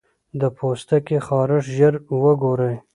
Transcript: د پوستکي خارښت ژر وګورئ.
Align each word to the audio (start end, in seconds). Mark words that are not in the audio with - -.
د 0.39 0.41
پوستکي 0.57 1.17
خارښت 1.27 1.69
ژر 1.77 1.93
وګورئ. 2.23 2.75